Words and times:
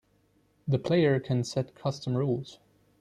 The 0.67 0.79
player 0.79 1.19
can 1.19 1.43
set 1.43 1.75
custom 1.75 2.17
rules. 2.17 2.57